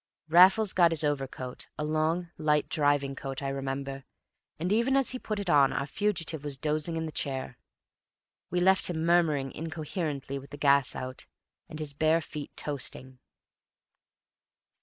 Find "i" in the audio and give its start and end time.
3.43-3.49